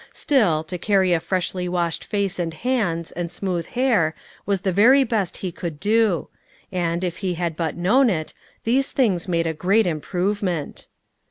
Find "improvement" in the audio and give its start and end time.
9.85-10.87